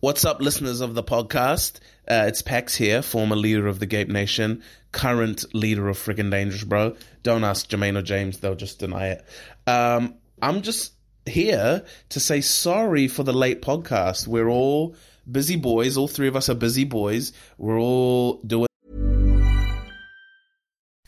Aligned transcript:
What's 0.00 0.24
up, 0.24 0.40
listeners 0.40 0.80
of 0.80 0.94
the 0.94 1.02
podcast? 1.02 1.80
Uh, 2.08 2.26
it's 2.28 2.40
Pax 2.40 2.76
here, 2.76 3.02
former 3.02 3.34
leader 3.34 3.66
of 3.66 3.80
the 3.80 3.86
Gape 3.86 4.06
Nation, 4.06 4.62
current 4.92 5.44
leader 5.56 5.88
of 5.88 5.98
Friggin' 5.98 6.30
Dangerous 6.30 6.62
Bro. 6.62 6.94
Don't 7.24 7.42
ask 7.42 7.68
Jermaine 7.68 7.98
or 7.98 8.02
James, 8.02 8.38
they'll 8.38 8.54
just 8.54 8.78
deny 8.78 9.08
it. 9.08 9.24
Um, 9.66 10.14
I'm 10.40 10.62
just 10.62 10.92
here 11.26 11.84
to 12.10 12.20
say 12.20 12.42
sorry 12.42 13.08
for 13.08 13.24
the 13.24 13.32
late 13.32 13.60
podcast. 13.60 14.28
We're 14.28 14.48
all 14.48 14.94
busy 15.28 15.56
boys. 15.56 15.96
All 15.96 16.06
three 16.06 16.28
of 16.28 16.36
us 16.36 16.48
are 16.48 16.54
busy 16.54 16.84
boys. 16.84 17.32
We're 17.58 17.80
all 17.80 18.40
doing 18.42 18.67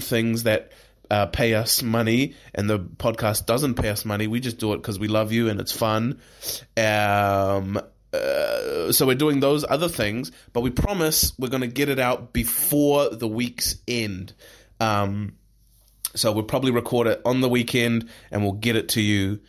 Things 0.00 0.44
that 0.44 0.72
uh, 1.10 1.26
pay 1.26 1.54
us 1.54 1.82
money, 1.82 2.34
and 2.54 2.68
the 2.70 2.78
podcast 2.78 3.46
doesn't 3.46 3.74
pay 3.74 3.90
us 3.90 4.04
money. 4.04 4.26
We 4.26 4.40
just 4.40 4.58
do 4.58 4.72
it 4.72 4.78
because 4.78 4.98
we 4.98 5.08
love 5.08 5.32
you 5.32 5.48
and 5.48 5.60
it's 5.60 5.72
fun. 5.72 6.20
Um, 6.76 7.80
uh, 8.12 8.92
so 8.92 9.06
we're 9.06 9.14
doing 9.14 9.40
those 9.40 9.64
other 9.68 9.88
things, 9.88 10.32
but 10.52 10.60
we 10.62 10.70
promise 10.70 11.32
we're 11.38 11.48
going 11.48 11.62
to 11.62 11.66
get 11.66 11.88
it 11.88 11.98
out 11.98 12.32
before 12.32 13.10
the 13.10 13.28
week's 13.28 13.76
end. 13.86 14.32
Um, 14.80 15.34
so 16.14 16.32
we'll 16.32 16.44
probably 16.44 16.72
record 16.72 17.06
it 17.06 17.20
on 17.24 17.40
the 17.40 17.48
weekend, 17.48 18.08
and 18.30 18.42
we'll 18.42 18.52
get 18.52 18.76
it 18.76 18.90
to 18.90 19.00
you 19.00 19.40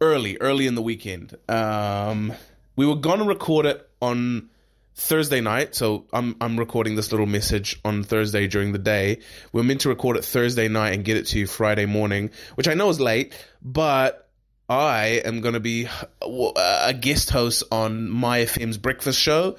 early, 0.00 0.36
early 0.40 0.66
in 0.66 0.74
the 0.74 0.82
weekend. 0.82 1.36
Um, 1.48 2.32
we 2.76 2.86
were 2.86 2.96
going 2.96 3.18
to 3.18 3.24
record 3.24 3.66
it 3.66 3.88
on 4.00 4.50
Thursday 4.96 5.42
night, 5.42 5.74
so 5.74 6.06
I'm 6.10 6.36
I'm 6.40 6.58
recording 6.58 6.96
this 6.96 7.12
little 7.12 7.26
message 7.26 7.78
on 7.84 8.02
Thursday 8.02 8.46
during 8.46 8.72
the 8.72 8.78
day. 8.78 9.18
We're 9.52 9.62
meant 9.62 9.82
to 9.82 9.90
record 9.90 10.16
it 10.16 10.24
Thursday 10.24 10.68
night 10.68 10.94
and 10.94 11.04
get 11.04 11.18
it 11.18 11.26
to 11.26 11.38
you 11.38 11.46
Friday 11.46 11.84
morning, 11.84 12.30
which 12.54 12.66
I 12.66 12.72
know 12.72 12.88
is 12.88 12.98
late, 12.98 13.34
but 13.60 14.30
I 14.70 15.20
am 15.22 15.42
going 15.42 15.52
to 15.52 15.60
be 15.60 15.86
a 16.22 16.94
guest 16.94 17.28
host 17.28 17.64
on 17.70 18.08
Mai 18.08 18.46
FM's 18.46 18.78
breakfast 18.78 19.20
show. 19.20 19.58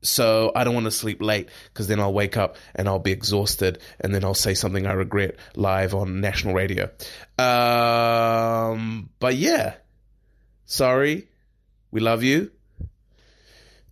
So 0.00 0.50
I 0.56 0.64
don't 0.64 0.74
want 0.74 0.84
to 0.84 0.90
sleep 0.90 1.20
late 1.20 1.50
because 1.66 1.86
then 1.86 2.00
I'll 2.00 2.12
wake 2.14 2.38
up 2.38 2.56
and 2.74 2.88
I'll 2.88 2.98
be 2.98 3.12
exhausted 3.12 3.80
and 4.00 4.14
then 4.14 4.24
I'll 4.24 4.32
say 4.32 4.54
something 4.54 4.86
I 4.86 4.92
regret 4.92 5.36
live 5.56 5.94
on 5.94 6.22
national 6.22 6.54
radio. 6.54 6.90
Um, 7.38 9.10
but 9.18 9.34
yeah, 9.36 9.74
sorry. 10.64 11.28
We 11.90 12.00
love 12.00 12.22
you 12.22 12.50